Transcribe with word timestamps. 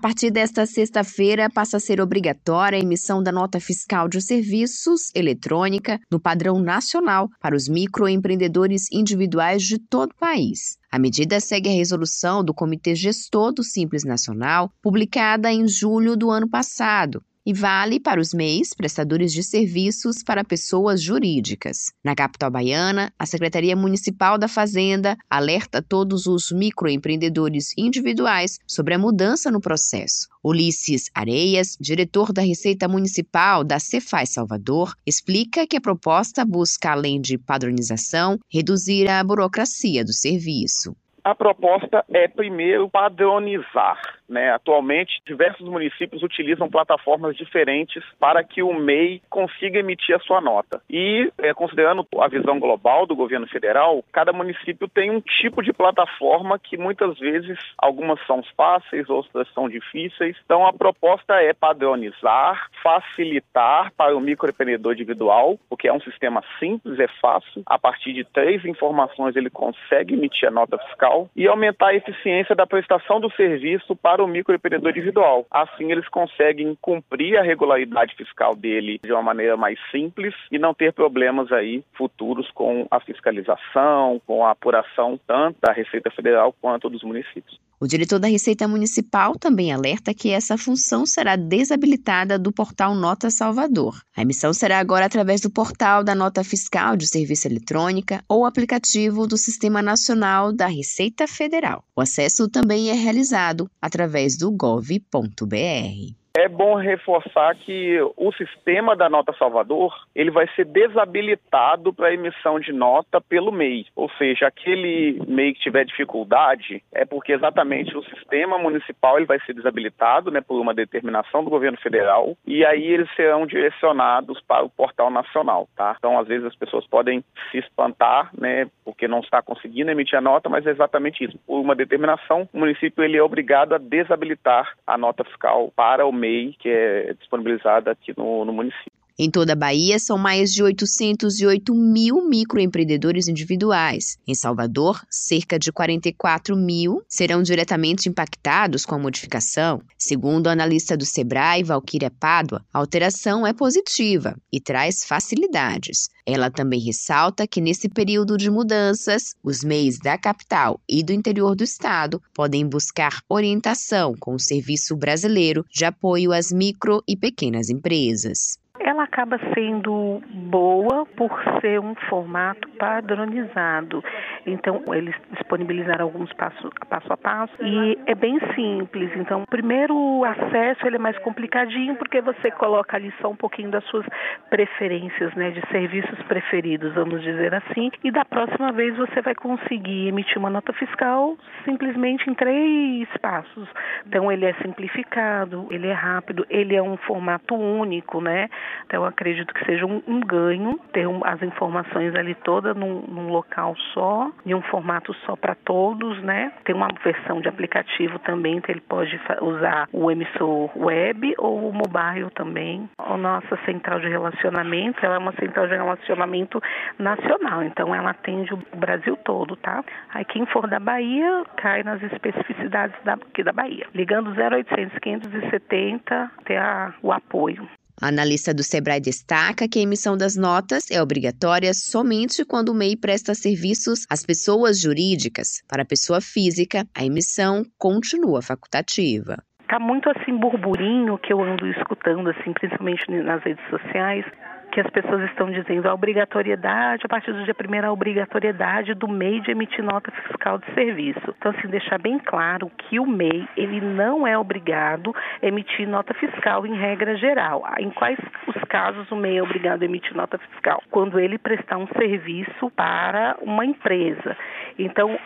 A 0.00 0.08
partir 0.08 0.30
desta 0.30 0.64
sexta-feira, 0.64 1.50
passa 1.50 1.76
a 1.76 1.80
ser 1.80 2.00
obrigatória 2.00 2.78
a 2.78 2.80
emissão 2.80 3.22
da 3.22 3.30
nota 3.30 3.60
fiscal 3.60 4.08
de 4.08 4.18
serviços 4.22 5.10
eletrônica 5.14 6.00
no 6.10 6.18
padrão 6.18 6.58
nacional 6.58 7.28
para 7.38 7.54
os 7.54 7.68
microempreendedores 7.68 8.90
individuais 8.90 9.62
de 9.62 9.78
todo 9.78 10.12
o 10.12 10.18
país. 10.18 10.78
A 10.90 10.98
medida 10.98 11.38
segue 11.38 11.68
a 11.68 11.72
resolução 11.72 12.42
do 12.42 12.54
Comitê 12.54 12.94
Gestor 12.94 13.52
do 13.52 13.62
Simples 13.62 14.02
Nacional, 14.02 14.72
publicada 14.80 15.52
em 15.52 15.68
julho 15.68 16.16
do 16.16 16.30
ano 16.30 16.48
passado, 16.48 17.22
e 17.44 17.52
vale 17.52 17.98
para 17.98 18.20
os 18.20 18.34
MEIs, 18.34 18.74
prestadores 18.74 19.32
de 19.32 19.42
serviços 19.42 20.22
para 20.22 20.44
pessoas 20.44 21.02
jurídicas. 21.02 21.92
Na 22.04 22.14
capital 22.14 22.50
baiana, 22.50 23.12
a 23.18 23.26
Secretaria 23.26 23.74
Municipal 23.74 24.38
da 24.38 24.48
Fazenda 24.48 25.16
alerta 25.28 25.82
todos 25.82 26.26
os 26.26 26.52
microempreendedores 26.52 27.72
individuais 27.76 28.58
sobre 28.66 28.94
a 28.94 28.98
mudança 28.98 29.50
no 29.50 29.60
processo. 29.60 30.28
Ulisses 30.42 31.10
Areias, 31.14 31.76
diretor 31.80 32.32
da 32.32 32.42
Receita 32.42 32.88
Municipal 32.88 33.62
da 33.62 33.78
Cefaz 33.78 34.30
Salvador, 34.30 34.94
explica 35.06 35.66
que 35.66 35.76
a 35.76 35.80
proposta 35.80 36.44
busca, 36.44 36.92
além 36.92 37.20
de 37.20 37.36
padronização, 37.36 38.38
reduzir 38.52 39.08
a 39.08 39.22
burocracia 39.22 40.04
do 40.04 40.12
serviço. 40.12 40.96
A 41.22 41.34
proposta 41.34 42.02
é, 42.08 42.26
primeiro, 42.28 42.88
padronizar 42.88 44.19
né? 44.30 44.52
Atualmente, 44.52 45.20
diversos 45.26 45.68
municípios 45.68 46.22
utilizam 46.22 46.70
plataformas 46.70 47.36
diferentes 47.36 48.02
para 48.18 48.42
que 48.44 48.62
o 48.62 48.72
MEI 48.72 49.20
consiga 49.28 49.80
emitir 49.80 50.14
a 50.14 50.20
sua 50.20 50.40
nota. 50.40 50.80
E, 50.88 51.30
é, 51.38 51.52
considerando 51.52 52.06
a 52.18 52.28
visão 52.28 52.58
global 52.58 53.06
do 53.06 53.16
governo 53.16 53.46
federal, 53.48 54.04
cada 54.12 54.32
município 54.32 54.88
tem 54.88 55.10
um 55.10 55.20
tipo 55.20 55.62
de 55.62 55.72
plataforma 55.72 56.58
que 56.58 56.76
muitas 56.76 57.18
vezes 57.18 57.58
algumas 57.76 58.24
são 58.26 58.42
fáceis, 58.56 59.10
outras 59.10 59.48
são 59.52 59.68
difíceis. 59.68 60.36
Então, 60.44 60.64
a 60.66 60.72
proposta 60.72 61.34
é 61.42 61.52
padronizar, 61.52 62.68
facilitar 62.82 63.92
para 63.96 64.16
o 64.16 64.20
microempreendedor 64.20 64.92
individual, 64.92 65.58
porque 65.68 65.88
é 65.88 65.92
um 65.92 66.00
sistema 66.00 66.42
simples, 66.58 66.98
é 67.00 67.08
fácil. 67.20 67.62
A 67.66 67.78
partir 67.78 68.12
de 68.12 68.24
três 68.24 68.64
informações, 68.64 69.34
ele 69.34 69.50
consegue 69.50 70.14
emitir 70.14 70.48
a 70.48 70.52
nota 70.52 70.78
fiscal 70.78 71.28
e 71.34 71.48
aumentar 71.48 71.88
a 71.88 71.94
eficiência 71.94 72.54
da 72.54 72.66
prestação 72.66 73.20
do 73.20 73.30
serviço 73.32 73.96
para 73.96 74.19
para 74.20 74.24
o 74.24 74.28
microempreendedor 74.28 74.90
individual. 74.90 75.46
Assim, 75.50 75.90
eles 75.90 76.06
conseguem 76.08 76.76
cumprir 76.82 77.38
a 77.38 77.42
regularidade 77.42 78.14
fiscal 78.14 78.54
dele 78.54 79.00
de 79.02 79.10
uma 79.12 79.22
maneira 79.22 79.56
mais 79.56 79.78
simples 79.90 80.34
e 80.52 80.58
não 80.58 80.74
ter 80.74 80.92
problemas 80.92 81.50
aí 81.50 81.82
futuros 81.94 82.50
com 82.50 82.86
a 82.90 83.00
fiscalização, 83.00 84.20
com 84.26 84.44
a 84.44 84.50
apuração 84.50 85.18
tanto 85.26 85.56
da 85.62 85.72
Receita 85.72 86.10
Federal 86.10 86.54
quanto 86.60 86.90
dos 86.90 87.02
municípios. 87.02 87.58
O 87.82 87.86
diretor 87.86 88.18
da 88.18 88.28
Receita 88.28 88.68
Municipal 88.68 89.38
também 89.38 89.72
alerta 89.72 90.12
que 90.12 90.28
essa 90.28 90.58
função 90.58 91.06
será 91.06 91.34
desabilitada 91.34 92.38
do 92.38 92.52
portal 92.52 92.94
Nota 92.94 93.30
Salvador. 93.30 94.02
A 94.14 94.20
emissão 94.20 94.52
será 94.52 94.78
agora 94.78 95.06
através 95.06 95.40
do 95.40 95.48
portal 95.48 96.04
da 96.04 96.14
Nota 96.14 96.44
Fiscal 96.44 96.94
de 96.94 97.08
Serviço 97.08 97.48
Eletrônica 97.48 98.22
ou 98.28 98.44
aplicativo 98.44 99.26
do 99.26 99.38
Sistema 99.38 99.80
Nacional 99.80 100.52
da 100.52 100.66
Receita 100.66 101.26
Federal. 101.26 101.82
O 101.96 102.02
acesso 102.02 102.50
também 102.50 102.90
é 102.90 102.92
realizado 102.92 103.66
através 103.80 104.36
do 104.36 104.50
gov.br. 104.50 106.19
É 106.32 106.48
bom 106.48 106.76
reforçar 106.76 107.56
que 107.56 107.98
o 108.16 108.32
sistema 108.32 108.94
da 108.94 109.08
Nota 109.08 109.32
Salvador 109.36 109.92
ele 110.14 110.30
vai 110.30 110.48
ser 110.54 110.64
desabilitado 110.64 111.92
para 111.92 112.14
emissão 112.14 112.60
de 112.60 112.72
nota 112.72 113.20
pelo 113.20 113.50
MEI. 113.50 113.86
Ou 113.96 114.08
seja, 114.10 114.46
aquele 114.46 115.20
MEI 115.26 115.54
que 115.54 115.60
tiver 115.60 115.84
dificuldade 115.84 116.82
é 116.92 117.04
porque 117.04 117.32
exatamente 117.32 117.96
o 117.96 118.04
sistema 118.04 118.58
municipal 118.58 119.16
ele 119.16 119.26
vai 119.26 119.40
ser 119.40 119.54
desabilitado 119.54 120.30
né, 120.30 120.40
por 120.40 120.60
uma 120.60 120.72
determinação 120.72 121.42
do 121.42 121.50
governo 121.50 121.78
federal 121.78 122.36
e 122.46 122.64
aí 122.64 122.86
eles 122.86 123.12
serão 123.16 123.44
direcionados 123.44 124.40
para 124.42 124.64
o 124.64 124.70
portal 124.70 125.10
nacional. 125.10 125.68
Tá? 125.76 125.96
Então, 125.98 126.18
às 126.18 126.28
vezes 126.28 126.46
as 126.46 126.56
pessoas 126.56 126.86
podem 126.86 127.24
se 127.50 127.58
espantar 127.58 128.30
né, 128.38 128.68
porque 128.84 129.08
não 129.08 129.18
está 129.18 129.42
conseguindo 129.42 129.90
emitir 129.90 130.16
a 130.16 130.22
nota, 130.22 130.48
mas 130.48 130.64
é 130.64 130.70
exatamente 130.70 131.24
isso. 131.24 131.38
Por 131.44 131.60
uma 131.60 131.74
determinação, 131.74 132.48
o 132.52 132.58
município 132.58 133.02
ele 133.02 133.16
é 133.16 133.22
obrigado 133.22 133.74
a 133.74 133.78
desabilitar 133.78 134.76
a 134.86 134.96
nota 134.96 135.24
fiscal 135.24 135.72
para 135.74 136.06
o 136.06 136.19
MEI, 136.20 136.54
que 136.58 136.68
é 136.68 137.14
disponibilizada 137.14 137.90
aqui 137.90 138.12
no, 138.16 138.44
no 138.44 138.52
município. 138.52 138.89
Em 139.22 139.30
toda 139.30 139.52
a 139.52 139.54
Bahia, 139.54 139.98
são 139.98 140.16
mais 140.16 140.50
de 140.50 140.62
808 140.62 141.74
mil 141.74 142.26
microempreendedores 142.26 143.28
individuais. 143.28 144.16
Em 144.26 144.34
Salvador, 144.34 145.04
cerca 145.10 145.58
de 145.58 145.70
44 145.70 146.56
mil 146.56 147.02
serão 147.06 147.42
diretamente 147.42 148.08
impactados 148.08 148.86
com 148.86 148.94
a 148.94 148.98
modificação. 148.98 149.82
Segundo 149.98 150.46
a 150.46 150.52
analista 150.52 150.96
do 150.96 151.04
Sebrae, 151.04 151.62
Valquíria 151.62 152.10
Pádua, 152.10 152.64
a 152.72 152.78
alteração 152.78 153.46
é 153.46 153.52
positiva 153.52 154.34
e 154.50 154.58
traz 154.58 155.04
facilidades. 155.04 156.08
Ela 156.24 156.50
também 156.50 156.80
ressalta 156.80 157.46
que 157.46 157.60
nesse 157.60 157.90
período 157.90 158.38
de 158.38 158.50
mudanças, 158.50 159.34
os 159.44 159.62
MEIs 159.62 159.98
da 159.98 160.16
capital 160.16 160.80
e 160.88 161.02
do 161.02 161.12
interior 161.12 161.54
do 161.54 161.62
estado 161.62 162.22
podem 162.32 162.66
buscar 162.66 163.22
orientação 163.28 164.14
com 164.18 164.34
o 164.34 164.40
Serviço 164.40 164.96
Brasileiro 164.96 165.62
de 165.70 165.84
Apoio 165.84 166.32
às 166.32 166.50
Micro 166.50 167.04
e 167.06 167.14
Pequenas 167.14 167.68
Empresas 167.68 168.58
ela 168.90 169.04
acaba 169.04 169.38
sendo 169.54 170.20
boa 170.50 171.06
por 171.16 171.30
ser 171.60 171.80
um 171.80 171.94
formato 172.08 172.68
padronizado. 172.80 174.02
Então, 174.46 174.82
eles 174.94 175.14
disponibilizaram 175.32 176.06
alguns 176.06 176.32
passo, 176.32 176.70
passo 176.88 177.12
a 177.12 177.16
passo 177.16 177.52
e 177.62 177.98
é 178.06 178.14
bem 178.14 178.40
simples. 178.54 179.10
Então, 179.16 179.44
primeiro 179.50 179.94
o 179.94 180.24
acesso 180.24 180.86
ele 180.86 180.96
é 180.96 180.98
mais 180.98 181.18
complicadinho 181.18 181.94
porque 181.96 182.22
você 182.22 182.50
coloca 182.50 182.96
ali 182.96 183.12
só 183.20 183.28
um 183.28 183.36
pouquinho 183.36 183.70
das 183.70 183.84
suas 183.84 184.06
preferências, 184.48 185.34
né, 185.34 185.50
de 185.50 185.60
serviços 185.68 186.20
preferidos, 186.22 186.94
vamos 186.94 187.22
dizer 187.22 187.54
assim, 187.54 187.90
e 188.02 188.10
da 188.10 188.24
próxima 188.24 188.72
vez 188.72 188.96
você 188.96 189.20
vai 189.20 189.34
conseguir 189.34 190.08
emitir 190.08 190.38
uma 190.38 190.48
nota 190.48 190.72
fiscal 190.72 191.36
simplesmente 191.64 192.30
em 192.30 192.34
três 192.34 193.06
passos. 193.20 193.68
Então, 194.06 194.32
ele 194.32 194.46
é 194.46 194.54
simplificado, 194.54 195.66
ele 195.70 195.86
é 195.86 195.92
rápido, 195.92 196.46
ele 196.48 196.74
é 196.74 196.82
um 196.82 196.96
formato 196.96 197.54
único, 197.54 198.22
né? 198.22 198.48
Então, 198.86 199.04
acredito 199.04 199.52
que 199.52 199.64
seja 199.66 199.84
um, 199.84 200.02
um 200.06 200.20
ganho 200.20 200.80
ter 200.92 201.06
um, 201.06 201.20
as 201.24 201.42
informações 201.42 202.14
ali 202.14 202.34
todas 202.36 202.69
num, 202.74 203.02
num 203.08 203.28
local 203.28 203.74
só, 203.92 204.30
em 204.46 204.54
um 204.54 204.62
formato 204.62 205.12
só 205.26 205.36
para 205.36 205.54
todos, 205.54 206.22
né? 206.22 206.52
Tem 206.64 206.74
uma 206.74 206.88
versão 207.02 207.40
de 207.40 207.48
aplicativo 207.48 208.18
também, 208.20 208.56
então 208.56 208.72
ele 208.72 208.82
pode 208.82 209.20
usar 209.40 209.88
o 209.92 210.10
emissor 210.10 210.70
web 210.76 211.34
ou 211.38 211.68
o 211.68 211.72
mobile 211.72 212.30
também. 212.34 212.88
A 212.98 213.16
nossa 213.16 213.56
central 213.64 214.00
de 214.00 214.08
relacionamento, 214.08 215.04
ela 215.04 215.16
é 215.16 215.18
uma 215.18 215.32
central 215.32 215.66
de 215.66 215.74
relacionamento 215.74 216.62
nacional, 216.98 217.62
então 217.62 217.94
ela 217.94 218.10
atende 218.10 218.52
o 218.54 218.76
Brasil 218.76 219.16
todo, 219.24 219.56
tá? 219.56 219.84
Aí 220.14 220.24
quem 220.24 220.46
for 220.46 220.68
da 220.68 220.78
Bahia, 220.78 221.44
cai 221.56 221.82
nas 221.82 222.02
especificidades 222.02 222.96
daqui 223.04 223.42
da 223.42 223.52
Bahia. 223.52 223.86
Ligando 223.94 224.30
0800 224.30 224.98
570, 225.00 226.30
tem 226.44 226.58
a, 226.58 226.94
o 227.02 227.12
apoio. 227.12 227.68
A 228.00 228.08
analista 228.08 228.54
do 228.54 228.62
Sebrae 228.62 229.00
destaca 229.00 229.68
que 229.68 229.78
a 229.78 229.82
emissão 229.82 230.16
das 230.16 230.34
notas 230.34 230.90
é 230.90 231.02
obrigatória 231.02 231.72
somente 231.74 232.44
quando 232.44 232.70
o 232.70 232.74
MEI 232.74 232.96
presta 232.96 233.34
serviços 233.34 234.06
às 234.08 234.24
pessoas 234.24 234.80
jurídicas. 234.80 235.62
Para 235.68 235.82
a 235.82 235.86
pessoa 235.86 236.20
física, 236.20 236.86
a 236.96 237.04
emissão 237.04 237.62
continua 237.78 238.40
facultativa 238.40 239.36
tá 239.70 239.78
muito 239.78 240.10
assim 240.10 240.36
burburinho 240.36 241.16
que 241.16 241.32
eu 241.32 241.40
ando 241.40 241.64
escutando 241.68 242.28
assim, 242.28 242.52
principalmente 242.52 243.08
nas 243.08 243.40
redes 243.44 243.64
sociais, 243.70 244.26
que 244.70 244.80
as 244.80 244.88
pessoas 244.90 245.22
estão 245.24 245.50
dizendo 245.50 245.88
a 245.88 245.94
obrigatoriedade, 245.94 247.02
a 247.04 247.08
partir 247.08 247.32
do 247.32 247.44
dia 247.44 247.54
1 247.54 247.86
a 247.86 247.92
obrigatoriedade 247.92 248.94
do 248.94 249.08
MEI 249.08 249.40
de 249.40 249.50
emitir 249.50 249.84
nota 249.84 250.10
fiscal 250.10 250.58
de 250.58 250.72
serviço. 250.74 251.34
Então, 251.38 251.52
assim, 251.52 251.68
deixar 251.68 251.98
bem 251.98 252.18
claro 252.18 252.70
que 252.78 252.98
o 253.00 253.06
MEI, 253.06 253.48
ele 253.56 253.80
não 253.80 254.26
é 254.26 254.38
obrigado 254.38 255.14
a 255.42 255.46
emitir 255.46 255.88
nota 255.88 256.14
fiscal 256.14 256.66
em 256.66 256.74
regra 256.74 257.16
geral. 257.16 257.64
Em 257.78 257.90
quais 257.90 258.18
os 258.46 258.62
casos 258.64 259.10
o 259.10 259.16
MEI 259.16 259.38
é 259.38 259.42
obrigado 259.42 259.82
a 259.82 259.84
emitir 259.84 260.16
nota 260.16 260.38
fiscal? 260.38 260.82
Quando 260.90 261.18
ele 261.18 261.38
prestar 261.38 261.76
um 261.76 261.88
serviço 261.88 262.70
para 262.76 263.36
uma 263.40 263.64
empresa. 263.64 264.36
Então, 264.78 265.18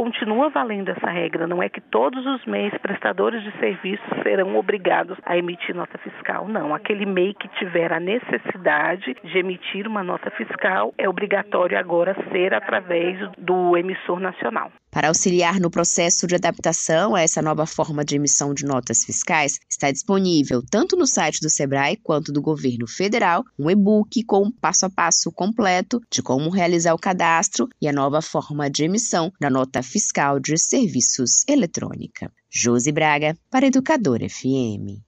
continua 0.00 0.48
valendo 0.48 0.88
essa 0.88 1.10
regra, 1.10 1.46
não 1.46 1.62
é 1.62 1.68
que 1.68 1.78
todos 1.78 2.24
os 2.24 2.46
MEIs 2.46 2.72
prestadores 2.78 3.42
de 3.42 3.52
serviços 3.58 4.08
serão 4.22 4.56
obrigados 4.56 5.18
a 5.26 5.36
emitir 5.36 5.76
nota 5.76 5.98
fiscal, 5.98 6.48
não. 6.48 6.74
Aquele 6.74 7.04
MEI 7.04 7.34
que 7.34 7.46
tiver 7.48 7.92
a 7.92 8.00
necessidade 8.00 9.14
de 9.22 9.38
emitir 9.38 9.86
uma 9.86 10.02
nota 10.02 10.30
fiscal 10.30 10.94
é 10.96 11.06
obrigatório 11.06 11.78
agora 11.78 12.16
ser 12.32 12.54
através 12.54 13.18
do 13.36 13.76
emissor 13.76 14.18
nacional. 14.18 14.72
Para 14.90 15.06
auxiliar 15.06 15.60
no 15.60 15.70
processo 15.70 16.26
de 16.26 16.34
adaptação 16.34 17.14
a 17.14 17.20
essa 17.20 17.40
nova 17.40 17.64
forma 17.64 18.04
de 18.04 18.16
emissão 18.16 18.52
de 18.52 18.64
notas 18.64 19.04
fiscais, 19.04 19.60
está 19.70 19.90
disponível 19.92 20.62
tanto 20.68 20.96
no 20.96 21.06
site 21.06 21.40
do 21.40 21.48
Sebrae 21.48 21.96
quanto 21.96 22.32
do 22.32 22.42
governo 22.42 22.88
federal 22.88 23.44
um 23.56 23.70
e-book 23.70 24.24
com 24.24 24.46
um 24.46 24.50
passo 24.50 24.86
a 24.86 24.90
passo 24.90 25.30
completo 25.30 26.00
de 26.10 26.22
como 26.22 26.50
realizar 26.50 26.92
o 26.92 26.98
cadastro 26.98 27.68
e 27.80 27.86
a 27.86 27.92
nova 27.92 28.20
forma 28.20 28.68
de 28.68 28.84
emissão 28.84 29.32
da 29.40 29.48
nota 29.48 29.80
Fiscal 29.80 30.40
de 30.40 30.58
Serviços 30.58 31.44
Eletrônica. 31.46 32.32
Josi 32.50 32.90
Braga, 32.90 33.38
para 33.48 33.68
Educador 33.68 34.18
FM. 34.28 35.00